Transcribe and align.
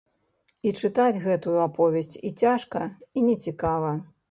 І 0.69 0.71
чытаць 0.81 1.21
гэтую 1.25 1.53
аповесць 1.67 2.19
і 2.31 2.33
цяжка, 2.43 2.83
і 3.17 3.27
нецікава. 3.29 3.97